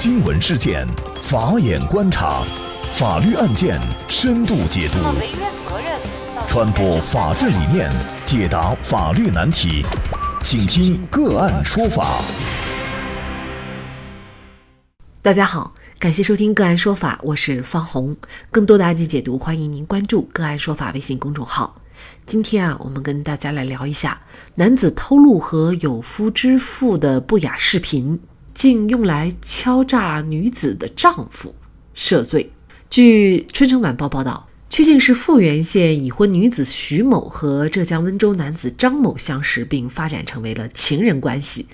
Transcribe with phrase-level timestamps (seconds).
[0.00, 0.86] 新闻事件，
[1.20, 2.44] 法眼观察，
[2.92, 4.98] 法律案件深度解读，
[6.46, 7.90] 传播法治理念，
[8.24, 9.84] 解答法律难题，
[10.40, 12.22] 请听个案说法。
[15.20, 18.16] 大家好，感谢收听个案说法，我是方红。
[18.52, 21.74] 更多的案件解读，欢迎您关注个案说法微信公众号。
[22.24, 24.20] 今天啊，我们跟大家来聊一下
[24.54, 28.20] 男子偷录和有夫之妇的不雅视频。
[28.58, 31.54] 竟用来敲诈女子的丈夫，
[31.94, 32.50] 涉罪。
[32.90, 41.66] 据《春城晚报》报道，曲靖市富源县已婚女子徐某和浙江温州男子张某相识，并发展成为了情人关系。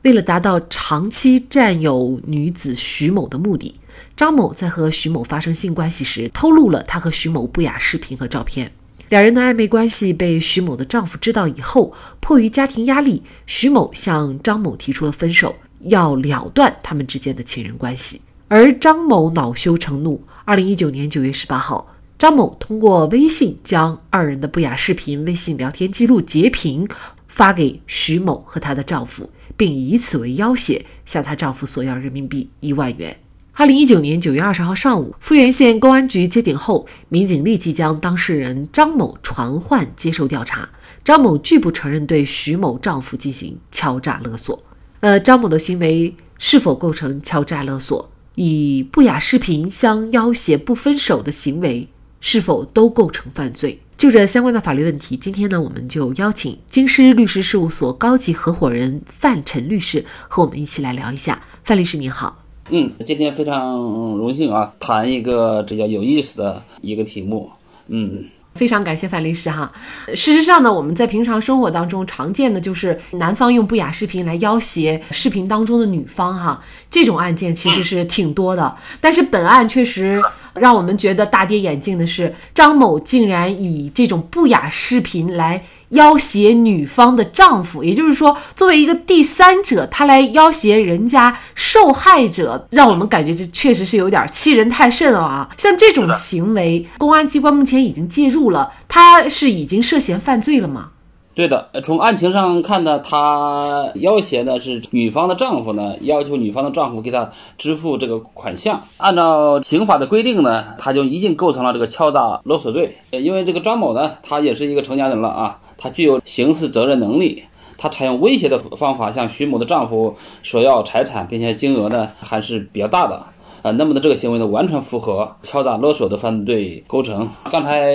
[0.00, 3.78] 为了达到长期占有女子徐某的目的，
[4.16, 8.72] 张某在和徐某发生性关系时，偷录了他和徐某不雅视频和照片。
[9.10, 15.56] 两人的暧昧关系被徐某的丈夫知道以后，迫于家庭压力，徐某向张某提出了分手。
[15.82, 20.22] 要了断他们之间的情人关系，而张某恼羞成怒。
[20.44, 26.88] 二零一九年九月十八号，张某通过微信将二人的不雅视频、微信聊天记录截屏
[27.28, 33.16] 发给徐某和她的丈夫，并以此为要挟，向她丈夫索要人民币一万元。
[33.54, 40.68] 二零一九年九月二十号上午，富源县公安局接警后，民警立即将当事人张某传唤接受调查。
[41.04, 44.58] 张某拒不承认对徐某丈夫进行敲诈勒索。
[45.02, 48.08] 呃，张某的行为是否构成敲诈勒索？
[48.36, 51.88] 以不雅视频相要挟不分手的行为，
[52.20, 53.80] 是否都构成犯罪？
[53.98, 61.42] 就这相关的法律问题，今天呢，我们就邀请京师律师事务所高级合伙人范晨律师和我们一起来聊一下。
[61.64, 67.50] 范律师您好，嗯，今天非常荣幸啊，谈一个比较有意思的一个题目，
[67.88, 68.24] 嗯。
[68.54, 69.70] 非常感谢范律师哈。
[70.14, 78.74] 事实上呢，我们在平常生活当中常见的就是男方用不雅视频来要挟视频当中的女方哈，这种案件其实是挺多的。
[79.00, 80.22] 但是本案确实
[80.54, 85.64] 让我们觉得大跌眼镜的是，张某竟然以这种不雅视频来。
[85.92, 95.50] 要挟女方的丈夫，也就是说，作为一个第三者，他来要挟人家受害者，让我们感觉这确实是有点欺人太甚了啊！
[95.58, 100.91] 像这种行为，公安机关目前已经介入了，他是已经涉嫌犯罪了吗？
[101.34, 108.78] 对的，从案情上看呢，他要挟的是女方的丈夫呢，要求女方的丈夫给他支付这个款项。
[108.98, 112.94] 按照刑法的规定呢，他就已经构成了这个敲诈勒索罪。
[113.10, 115.58] 因为这个张某呢，他也是一个成年人了啊。
[115.78, 117.42] 他具有刑事责任能力，
[117.78, 123.20] 他采用威胁的方法向徐某的丈夫索要财产，并且金额呢还是比较大的，
[123.62, 127.28] 啊，那么的这个行为呢完全符合敲诈勒索的犯罪构成。
[127.48, 127.94] 刚才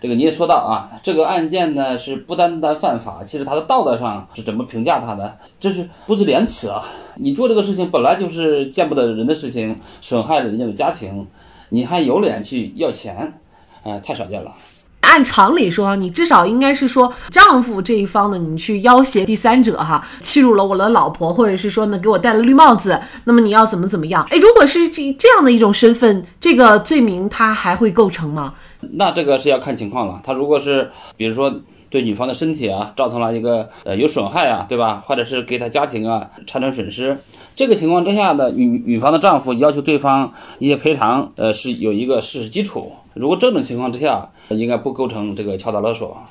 [0.00, 5.36] 这个你也说到啊，这个案件呢是不单单犯法，其实他的道德上是怎么评价他的？
[5.60, 6.82] 这是不知廉耻啊！
[7.16, 11.26] 你做这个事情本来就是见不得人的事情，损害了人家的家庭，
[11.68, 13.34] 你还有脸去要钱？
[13.82, 14.50] 哎，太少见了。
[15.06, 24.26] 按常理说，你至少应该是说丈夫这一方的，你去要挟第三者哈，欺辱了我的老婆，或者是说呢给我戴了绿帽子，那么你要怎么怎么样？
[24.30, 28.54] 哎，如果是这这样的一种身份，这个罪名他还会构成吗？
[28.92, 30.20] 那这个是要看情况了。
[30.24, 31.52] 他如果是比如说
[31.88, 35.02] 对女方的身体啊造成了一个呃有损害啊，对吧？
[35.06, 37.16] 或者是给他家庭啊产生损失，
[37.54, 42.92] 这个情况之下呢，女女方的丈夫要求对方一些赔偿，呃是有一个事实基础。
[43.16, 46.22] 如果这种情况之下，应该不构成这个敲诈勒索。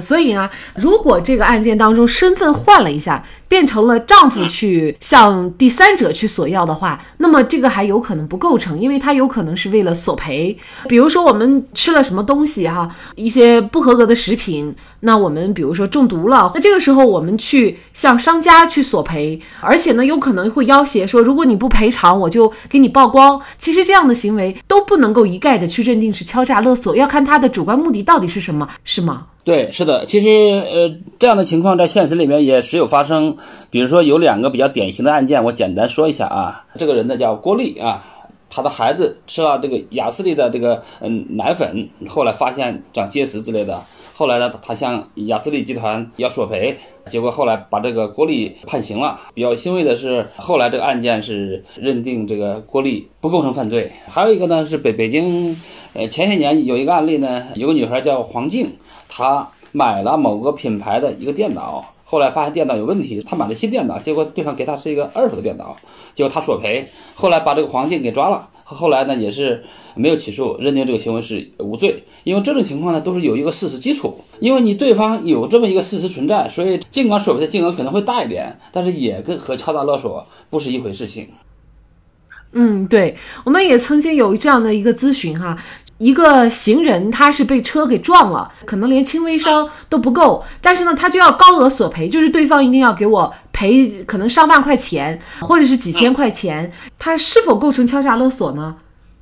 [0.00, 10.56] 所以呢，如果这个案件当中身份换了一下，变成了丈夫去 向第三者去索要的话，那么这个还有可能不构成，因为他有可能是为了索赔。
[10.88, 23.40] 比如说我们吃了什么东西哈，一些不合格的食品，那我们比如说中毒了，那这个时候我们去向商家去索赔，而且呢有可能会要挟说，如果你不赔偿，我就给你曝光。
[23.58, 29.26] 其实这样的行为都不能够一概的去认定是敲诈勒索，要看他的主观目的到底是什么，是吗？
[29.44, 33.36] 对，是的，其实呃，这样的情况在现实里面也时有发生。
[33.70, 36.64] 比如说有两个比较典型的案件，我简单说一下啊。
[36.78, 38.04] 这个人呢叫郭丽啊，
[38.48, 43.80] 他的孩子吃了这个雅士利的这个嗯奶粉，后来发现长结石之类的，
[44.14, 46.76] 后来呢他向雅士利集团要索赔，
[47.08, 49.18] 结果后来把这个郭丽判刑了。
[49.34, 53.90] 比较欣慰的是，后来这个案件是认定这个郭丽不构成犯罪。
[54.06, 55.56] 还有一个呢是北北京，
[55.94, 58.70] 呃前些年有一个案例呢，有个女孩叫黄静。
[59.14, 65.76] 他买了某个品牌的一个电脑，后来发现电脑有问题，他买的新电脑，结果对方给他是一个二手的电脑，
[66.14, 69.62] 结果他索赔，后来把这个黄静给抓了，后来呢也是
[69.94, 81.28] 没有起诉，认定这个行为是无罪，因为这种情况呢都是有一个事实基础，因为你对方有这么一个事实存在，所以尽管索赔的金额可能会大一点，但是也跟和敲诈勒索不是一回事情。
[82.54, 83.16] 嗯，对，
[83.46, 85.56] 我们也曾经有这样的一个咨询哈，
[86.02, 98.74] 一个行人他是被车给撞了，可能连轻微伤都不够，但是呢，他就要高额索赔，就是对方一定要给我赔可能上万块钱或者是几千块钱，他是否构成敲诈勒索呢？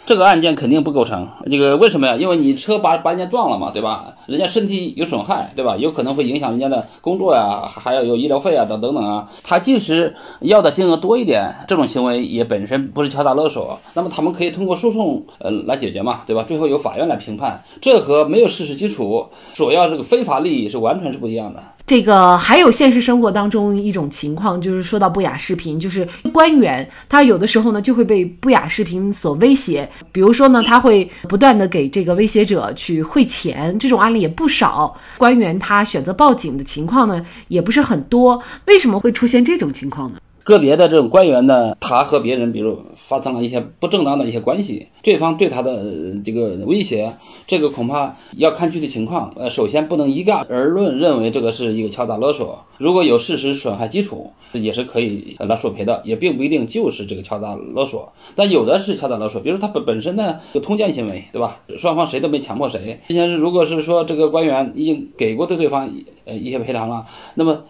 [0.07, 2.17] 这个案件肯定不构成，这个为什么呀？
[2.17, 4.03] 因为你车把把人家撞了嘛，对吧？
[4.31, 5.77] 人家身体有损害，对吧？
[5.77, 9.29] 有可能会影响人家的工作呀，还要有医疗费啊，等等等啊。
[9.43, 16.45] 他即使要的金额多一点，这种行为也本身不是敲诈勒索，那么他们可以通过诉讼呃来解决嘛，对吧？
[16.47, 21.61] 最后由法院来评判，这和没有事实基础索要这个非法利益是完全是不一样的。
[21.87, 34.95] 这个还有现实生活当中一种情况，就是说到不雅视频，就是官员他有的时候呢就会被不雅视频所威胁，比如说呢他会不断的给这个威胁者去汇钱，这种案例也不少。
[35.17, 40.19] 官员他选择报警的情况呢也不是很多，为什么会出现这种情况呢？
[40.51, 45.83] 个别的这种官员呢，他和别人比如发生了一些不正当的一些关系，对方对他的
[46.25, 47.11] 这个威胁，
[47.47, 49.33] 这个恐怕要看具体情况。
[49.37, 52.59] 呃，首先不能一概而论，认为这个是一个敲诈勒索。
[52.79, 58.13] 如果有事实损害基础，也是可以来索赔的，也并不一定就是这个敲诈勒索。
[58.35, 61.61] 但有的是敲诈勒索，比如他本本身呢有通奸行为，对吧？
[61.79, 62.99] 双方谁都没强迫谁。
[63.07, 65.89] 今天是如果是说这个官员已经给过对对方
[66.25, 67.63] 呃一些赔偿了，那么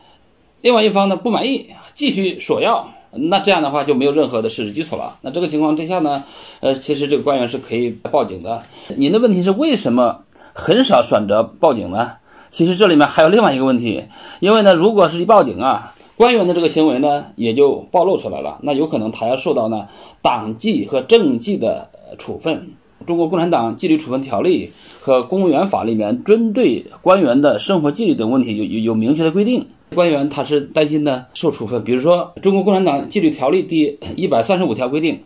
[0.62, 1.66] 另外一方呢不满意。
[2.00, 5.18] 继续索要，那这样的话就没有任何的事实基础了。
[5.20, 6.24] 那这个情况之下呢，
[6.60, 8.62] 呃，其实这个官员是可以报警的。
[8.96, 10.20] 您的问题是为什么
[10.54, 12.12] 很少选择报警呢？
[12.50, 14.04] 其实这里面还有另外一个问题，
[14.40, 19.86] 因为呢，如果是一报警啊，官员的这个行为呢也就暴露出来了，那有可能他要受到呢
[20.22, 22.72] 党纪和政纪的处分。
[23.06, 24.70] 中国共产党纪律处分条例
[25.00, 29.66] 和公务员法里面针对官员的生活纪律等问题有有有明确的规定。
[29.94, 35.18] 官员他是担心呢受处分，比如说《中国共产党纪律条例》第一百三十五条规定，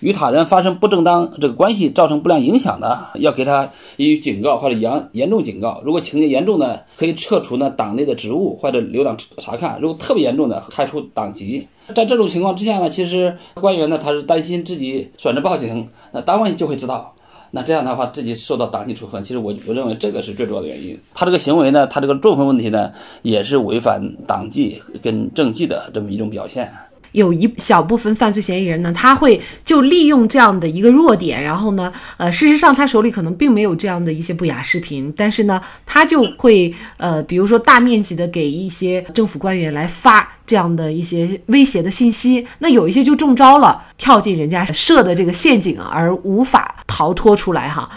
[0.00, 3.66] 与他人发生不正当这个关系造成不良影响的，要给他
[3.96, 5.80] 予以警告或者严严重警告。
[5.82, 11.66] 如果情节严重的，可以撤除呢党内的职务或者留党察看；如果特别严重的，开除党籍。
[11.94, 17.14] 在这种情况之下呢，其实官员呢他是担心自己选择报警，那单位就会知道。
[17.52, 20.98] 那这样的话，自己受到党纪处分，其实我我认为这个是最主要的原因。
[21.12, 22.92] 他这个行为呢，他这个作风问题呢，
[23.22, 26.70] 也是违反党纪跟政纪的这么一种表现。
[27.12, 40.36] 有一小部分犯罪嫌疑人呢，他会就利用这样的一个弱点，然后呢，呃，事实上他手里可能并没有这样的一些不雅视频，但是呢，他就会呃，比如说大面积的给一些政府官员来发。
[40.50, 47.88] 这样的一些威胁的信息，那有一些就中招了，跳进人家设的这个陷阱而无法逃脱出来哈。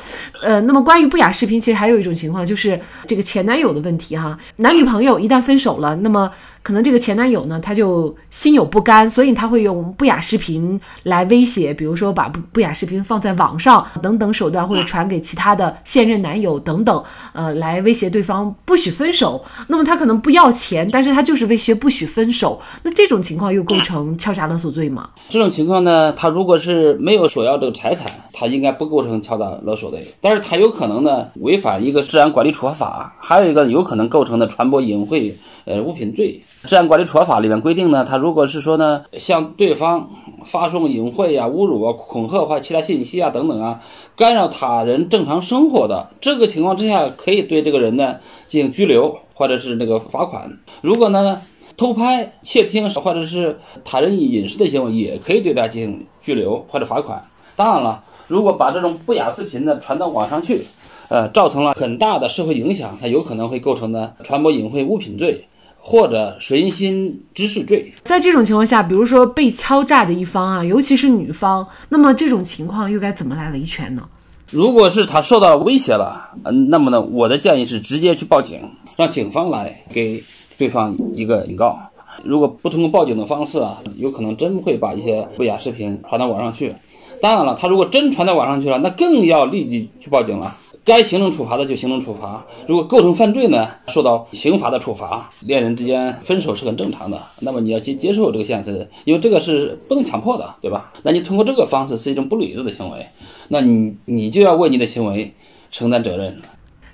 [0.43, 4.37] 呃，那么关于不雅视频，其实还有一种情况就是这个前男友的问题哈。
[4.57, 6.29] 男女朋友一旦分手了，那么
[6.61, 17.03] 可能这个前男友呢，他就心有不甘，所以他会用不雅视频来威胁，比如说把不不雅视频放在网上等等手段，或者传给其他的现任男友等等，
[17.33, 19.43] 呃，来威胁对方不许分手。
[19.69, 22.42] 那么他可能不要钱，但是他就是威胁不许分手。
[22.83, 25.09] 那这种情况又构成敲诈勒索罪吗？
[25.29, 30.05] 这种情况呢，他如果是没有索要这个财产，他应该不构成敲诈勒索罪。
[30.21, 35.31] 但是他有可能呢违反一个治安管理处罚法，还有一个有可能构成的传播淫秽
[35.65, 36.41] 呃物品罪。
[36.65, 40.09] 治安管理处罚法里面规定呢，他如果是说呢向对方
[40.45, 43.79] 发送淫秽啊、侮辱啊、恐吓或其他信息啊等等啊，
[44.15, 48.15] 干扰他人正常生活的这个情况之下，可以对这个人呢
[48.47, 50.57] 进行拘留或者是那个罚款。
[50.81, 51.41] 如果呢？
[51.75, 57.21] 偷拍、窃听或者是他人隐私的行为，也可以对他进行拘留或者罚款。
[57.55, 60.61] 当然了，如果把这种不雅视频呢传到网上去，
[61.09, 65.43] 呃，造成了很大的社会影响，它有可能会构成呢传播淫秽物品罪
[65.79, 67.91] 或者寻衅滋事罪。
[68.03, 74.03] 在这种情况下，比如说被敲诈的一方啊，尤其是女方，那么这种情况又该怎么来维权呢？
[74.51, 78.61] 如果是他受到威胁了，嗯，那么呢，我的建议是直接去报警，
[78.95, 80.23] 让警方来给。
[80.57, 81.79] 对方一个警告，
[82.23, 86.73] 如果不通过报警的方式啊，有可能真会把一些不雅视频传到网上去。
[87.21, 90.55] 当然了，他如果真传到网上去了，那更要立即去报警了。
[90.85, 95.29] 该行政处罚的就行政处罚，如果构成犯罪呢，受到刑罚的处罚。
[95.45, 100.91] 恋人之间分手是很正常的，那么你要接接受这个现实，因为这个是不能强迫的，对吧？
[101.03, 103.07] 那你通过这个方式是一种不理智的行为，
[103.47, 105.33] 那你你就要为你的行为
[105.71, 106.37] 承担责任。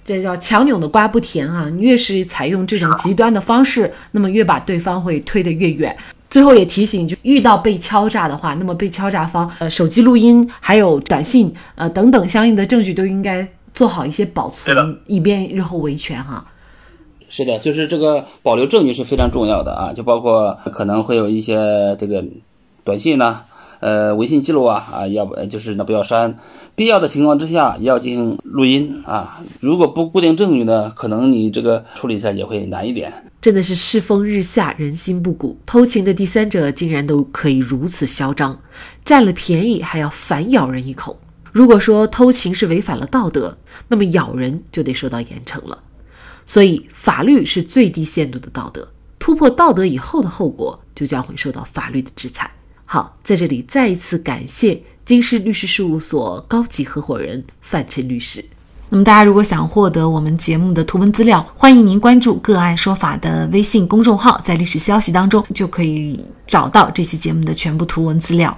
[0.10, 1.70] 这叫强扭的瓜不甜啊！
[1.72, 5.96] 你越是采用这种极端的方式，那么越把对方会推得越远。
[6.32, 16.44] 最后也提醒，就遇到被敲诈的话，那么被敲诈方呃手机录音、还有短信呃等等相应的证据都应该做好一些保存，以便日后维权哈。
[17.30, 22.26] 是的，就是这个保留证据是非常重要的啊，就包括可能会有一些这个
[22.84, 23.42] 短信呢。
[23.80, 26.38] 呃微信记录啊啊，要不就是那不要删。
[26.76, 29.42] 必要的情况之下要进行录音啊。
[29.60, 33.12] 如果不固定证据呢，可能你这个处理起来也会难一点。
[33.42, 35.58] 真的是世风日下，人心不古。
[35.66, 38.58] 偷情的第三者竟然都可以如此嚣张，
[39.04, 41.20] 占了便宜还要反咬人一口。
[41.52, 43.58] 如果说偷情是违反了道德，
[43.88, 45.80] 那么咬人就得受到严惩了。
[46.46, 48.88] 所以，法律是最低限度的道德，
[49.20, 52.50] 突破道德以后的后果就将会受到法律的制裁。
[52.92, 58.44] 好，在这里再一次感谢金氏律师事务所高级合伙人范晨律师。
[58.90, 68.58] 那么，大家如果想获得我们节目的图文资料，欢迎您关注“个案说法”的微信公众号，在历史消息当中就可以找到这期节目的全部图文资料。